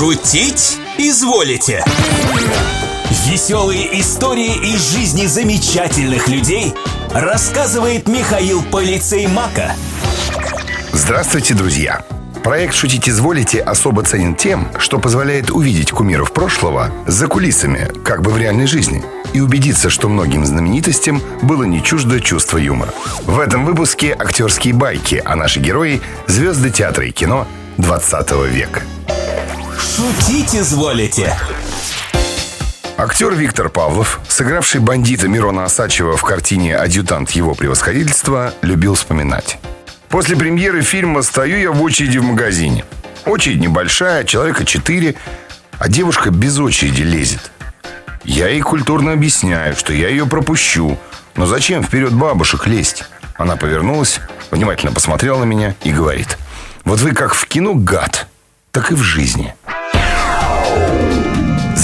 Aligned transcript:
Шутить 0.00 0.78
изволите? 0.96 1.84
Веселые 3.26 4.00
истории 4.00 4.72
из 4.72 4.94
жизни 4.94 5.26
замечательных 5.26 6.26
людей 6.26 6.72
рассказывает 7.10 8.08
Михаил 8.08 8.62
Полицей 8.62 9.26
Мака. 9.26 9.74
Здравствуйте, 10.94 11.52
друзья! 11.52 12.02
Проект 12.42 12.72
«Шутить 12.72 13.10
изволите» 13.10 13.60
особо 13.60 14.02
ценен 14.02 14.34
тем, 14.34 14.68
что 14.78 14.98
позволяет 14.98 15.50
увидеть 15.50 15.90
кумиров 15.90 16.32
прошлого 16.32 16.90
за 17.06 17.26
кулисами, 17.26 17.92
как 18.02 18.22
бы 18.22 18.30
в 18.30 18.38
реальной 18.38 18.66
жизни, 18.66 19.04
и 19.34 19.42
убедиться, 19.42 19.90
что 19.90 20.08
многим 20.08 20.46
знаменитостям 20.46 21.20
было 21.42 21.64
не 21.64 21.82
чуждо 21.82 22.22
чувство 22.22 22.56
юмора. 22.56 22.94
В 23.26 23.38
этом 23.38 23.66
выпуске 23.66 24.16
актерские 24.18 24.72
байки, 24.72 25.20
а 25.22 25.36
наши 25.36 25.60
герои– 25.60 26.00
звезды 26.26 26.70
театра 26.70 27.04
и 27.04 27.10
кино 27.10 27.46
20 27.76 28.30
века. 28.50 28.80
Шутить 29.80 30.54
изволите? 30.54 31.34
Актер 32.98 33.32
Виктор 33.32 33.70
Павлов, 33.70 34.20
сыгравший 34.28 34.80
бандита 34.80 35.26
Мирона 35.26 35.64
Осачева 35.64 36.18
в 36.18 36.22
картине 36.22 36.76
«Адъютант 36.76 37.30
его 37.30 37.54
превосходительства», 37.54 38.52
любил 38.60 38.94
вспоминать. 38.94 39.58
После 40.10 40.36
премьеры 40.36 40.82
фильма 40.82 41.22
стою 41.22 41.58
я 41.58 41.72
в 41.72 41.80
очереди 41.82 42.18
в 42.18 42.24
магазине. 42.24 42.84
Очередь 43.24 43.60
небольшая, 43.60 44.24
человека 44.24 44.66
четыре, 44.66 45.14
а 45.78 45.88
девушка 45.88 46.30
без 46.30 46.58
очереди 46.58 47.02
лезет. 47.02 47.50
Я 48.22 48.48
ей 48.48 48.60
культурно 48.60 49.12
объясняю, 49.12 49.74
что 49.74 49.94
я 49.94 50.08
ее 50.08 50.26
пропущу. 50.26 50.98
Но 51.36 51.46
зачем 51.46 51.82
вперед 51.82 52.12
бабушек 52.12 52.66
лезть? 52.66 53.04
Она 53.38 53.56
повернулась, 53.56 54.20
внимательно 54.50 54.92
посмотрела 54.92 55.38
на 55.38 55.44
меня 55.44 55.74
и 55.84 55.90
говорит. 55.90 56.36
Вот 56.84 57.00
вы 57.00 57.12
как 57.12 57.34
в 57.34 57.46
кино 57.46 57.72
гад, 57.72 58.26
так 58.72 58.90
и 58.90 58.94
в 58.94 59.02
жизни. 59.02 59.54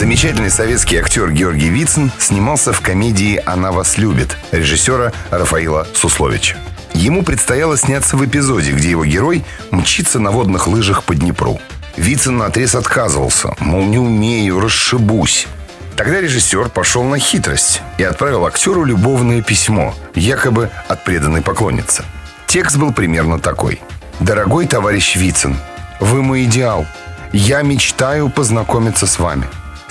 Замечательный 0.06 0.50
советский 0.50 0.98
актер 0.98 1.32
Георгий 1.32 1.68
Вицин 1.68 2.12
снимался 2.16 2.72
в 2.72 2.80
комедии 2.80 3.42
«Она 3.44 3.72
вас 3.72 3.98
любит» 3.98 4.38
режиссера 4.52 5.12
Рафаила 5.32 5.84
Сусловича. 5.94 6.56
Ему 6.92 7.24
предстояло 7.24 7.76
сняться 7.76 8.16
в 8.16 8.24
эпизоде, 8.24 8.70
где 8.70 8.90
его 8.90 9.04
герой 9.04 9.44
мчится 9.72 10.20
на 10.20 10.30
водных 10.30 10.68
лыжах 10.68 11.02
по 11.02 11.16
Днепру. 11.16 11.58
Вицин 11.96 12.38
наотрез 12.38 12.77
отказывался, 12.77 13.56
мол, 13.58 13.82
не 13.82 13.98
умею, 13.98 14.60
расшибусь. 14.60 15.48
Тогда 15.96 16.20
режиссер 16.20 16.68
пошел 16.68 17.02
на 17.02 17.18
хитрость 17.18 17.82
и 17.98 18.04
отправил 18.04 18.46
актеру 18.46 18.84
любовное 18.84 19.42
письмо, 19.42 19.92
якобы 20.14 20.70
от 20.86 21.02
преданной 21.02 21.42
поклонницы. 21.42 22.04
Текст 22.46 22.77
был 22.77 22.92
примерно 22.92 23.40
такой. 23.40 23.80
«Дорогой 24.20 24.68
товарищ 24.68 25.16
Вицин, 25.16 25.56
вы 25.98 26.22
мой 26.22 26.44
идеал. 26.44 26.86
Я 27.32 27.62
мечтаю 27.62 28.30
познакомиться 28.30 29.08
с 29.08 29.18
вами. 29.18 29.48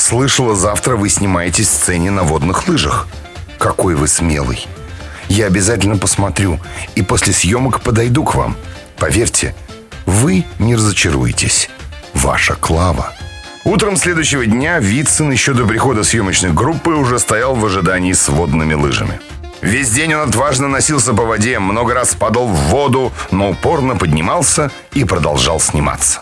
Слышала, 0.07 0.55
завтра 0.55 0.95
вы 0.97 1.09
снимаетесь 1.09 1.67
в 1.67 1.73
сцене 1.73 2.11
на 2.11 2.21
водных 2.21 2.67
лыжах. 2.67 3.07
Какой 3.57 3.95
вы 3.95 4.07
смелый. 4.07 4.67
Я 5.29 5.47
обязательно 5.47 5.97
посмотрю 5.97 6.59
и 6.93 7.01
после 7.01 7.33
съемок 7.33 7.81
подойду 7.81 8.23
к 8.23 8.35
вам. 8.35 8.55
Поверьте, 8.99 9.55
вы 10.05 10.45
не 10.59 10.75
разочаруетесь. 10.75 11.71
Ваша 12.13 12.53
Клава. 12.53 13.13
Утром 13.63 13.97
следующего 13.97 14.45
дня 14.45 14.77
Вицин 14.77 15.31
еще 15.31 15.53
до 15.53 15.65
прихода 15.65 16.03
съемочной 16.03 16.53
группы 16.53 16.91
уже 16.91 17.17
стоял 17.17 17.55
в 17.55 17.65
ожидании 17.65 18.13
с 18.13 18.29
водными 18.29 18.75
лыжами. 18.75 19.19
Весь 19.61 19.89
день 19.89 20.13
он 20.13 20.29
отважно 20.29 20.67
носился 20.67 21.15
по 21.15 21.23
воде, 21.23 21.57
много 21.57 21.95
раз 21.95 22.13
падал 22.13 22.45
в 22.45 22.55
воду, 22.69 23.11
но 23.31 23.49
упорно 23.49 23.95
поднимался 23.95 24.69
и 24.93 25.03
продолжал 25.03 25.59
сниматься. 25.59 26.19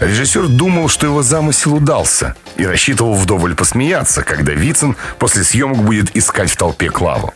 Режиссер 0.00 0.48
думал, 0.48 0.88
что 0.88 1.06
его 1.06 1.22
замысел 1.22 1.76
удался 1.76 2.34
и 2.56 2.66
рассчитывал 2.66 3.14
вдоволь 3.14 3.54
посмеяться, 3.54 4.22
когда 4.22 4.52
Вицин 4.52 4.96
после 5.18 5.44
съемок 5.44 5.78
будет 5.78 6.16
искать 6.16 6.50
в 6.50 6.56
толпе 6.56 6.90
Клаву. 6.90 7.34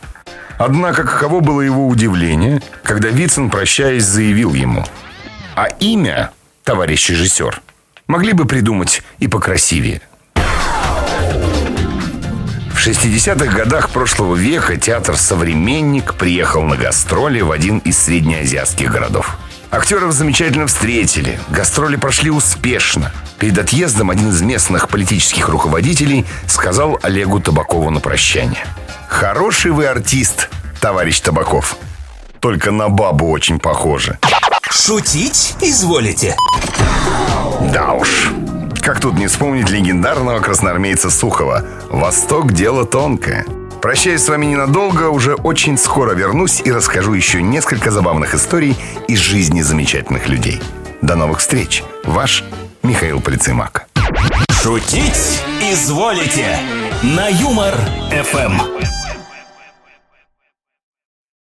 Однако 0.57 1.03
каково 1.03 1.39
было 1.39 1.61
его 1.61 1.87
удивление, 1.87 2.61
когда 2.83 3.09
Вицин, 3.09 3.49
прощаясь, 3.49 4.03
заявил 4.03 4.53
ему 4.53 4.85
«А 5.55 5.67
имя, 5.79 6.31
товарищ 6.63 7.09
режиссер, 7.09 7.61
могли 8.07 8.33
бы 8.33 8.45
придумать 8.45 9.01
и 9.19 9.27
покрасивее». 9.27 10.01
В 12.73 12.87
60-х 12.87 13.53
годах 13.53 13.89
прошлого 13.89 14.35
века 14.35 14.77
театр 14.77 15.17
«Современник» 15.17 16.13
приехал 16.13 16.63
на 16.63 16.77
гастроли 16.77 17.41
в 17.41 17.51
один 17.51 17.79
из 17.79 17.97
среднеазиатских 17.97 18.89
городов. 18.89 19.37
Актеров 19.69 20.13
замечательно 20.13 20.65
встретили, 20.65 21.39
гастроли 21.49 21.97
прошли 21.97 22.31
успешно. 22.31 23.11
Перед 23.39 23.57
отъездом 23.57 24.09
один 24.09 24.29
из 24.29 24.41
местных 24.41 24.89
политических 24.89 25.47
руководителей 25.47 26.25
сказал 26.45 26.99
Олегу 27.01 27.39
Табакову 27.39 27.89
на 27.89 28.01
прощание. 28.01 28.65
«Хороший 29.07 29.71
вы 29.71 29.87
артист, 29.87 30.49
товарищ 30.81 31.21
Табаков. 31.21 31.77
Только 32.41 32.71
на 32.71 32.89
бабу 32.89 33.29
очень 33.29 33.59
похоже». 33.59 34.19
Шутить 34.69 35.55
изволите? 35.61 36.35
Да 37.73 37.93
уж. 37.93 38.31
Как 38.81 38.99
тут 38.99 39.15
не 39.15 39.27
вспомнить 39.27 39.69
легендарного 39.69 40.39
красноармейца 40.39 41.09
Сухова 41.09 41.65
«Восток– 41.89 42.51
дело 42.53 42.85
тонкое». 42.85 43.45
Прощаюсь 43.81 44.21
с 44.21 44.29
вами 44.29 44.47
ненадолго, 44.47 45.09
уже 45.09 45.35
очень 45.35 45.77
скоро 45.77 46.13
вернусь 46.13 46.61
и 46.63 46.71
расскажу 46.71 47.13
еще 47.13 47.41
несколько 47.41 47.91
забавных 47.91 48.35
историй 48.35 48.75
из 49.07 49.19
жизни 49.19 49.61
замечательных 49.61 50.27
людей. 50.27 50.61
До 51.01 51.15
новых 51.15 51.39
встреч. 51.39 51.83
Ваш 52.03 52.43
Михаил 52.89 53.21
Полицеймак. 53.21 53.87
Шутить 54.49 55.43
изволите? 55.61 56.57
На 57.03 57.27
Юмор-ФМ. 57.27 58.53